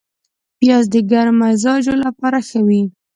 [0.59, 2.81] پیاز د ګرم مزاجو لپاره ښه وي